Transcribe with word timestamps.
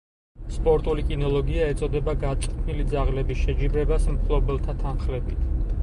სპორტული 0.53 1.03
კინოლოგია 1.09 1.67
ეწოდება 1.73 2.15
გაწვრთნილი 2.25 2.87
ძაღლების 2.95 3.45
შეჯიბრებას 3.47 4.09
მფლობელთა 4.17 4.81
თანხლებით. 4.85 5.51